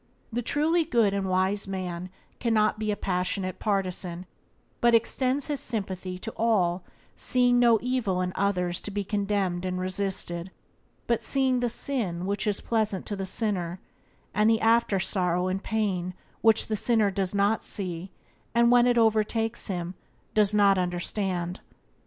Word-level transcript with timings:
The 0.33 0.41
truly 0.41 0.83
good 0.83 1.13
and 1.13 1.29
wise 1.29 1.67
man 1.67 2.09
cannot 2.39 2.79
be 2.79 2.89
a 2.89 2.95
passionate 2.95 3.59
partisan, 3.59 4.25
but 4.79 4.95
extends 4.95 5.45
his 5.45 5.59
sympathy 5.59 6.17
to 6.17 6.33
all, 6.35 6.83
seeing 7.15 7.59
no 7.59 7.77
evil 7.83 8.19
in 8.21 8.31
others 8.35 8.81
to 8.81 8.89
be 8.89 9.03
condemned 9.03 9.63
and 9.63 9.79
resisted, 9.79 10.49
but 11.05 11.21
seeing 11.21 11.59
the 11.59 11.69
sin 11.69 12.25
which 12.25 12.47
is 12.47 12.61
pleasant 12.61 13.05
to 13.05 13.15
the 13.15 13.27
sinner, 13.27 13.79
and 14.33 14.49
the 14.49 14.59
after 14.59 14.99
sorrow 14.99 15.47
and 15.47 15.61
pain 15.61 16.15
which 16.41 16.65
the 16.65 16.75
sinner 16.75 17.11
does 17.11 17.35
not 17.35 17.63
see, 17.63 18.09
and, 18.55 18.71
when 18.71 18.87
it 18.87 18.97
overtakes 18.97 19.67
him, 19.67 19.93
does 20.33 20.51
not 20.51 20.79
understand. 20.79 21.59